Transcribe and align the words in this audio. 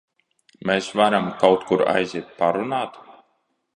Mēs 0.69 0.87
varam 1.01 1.29
kaut 1.43 1.67
kur 1.73 1.85
aiziet 1.93 2.33
parunāt? 2.41 2.99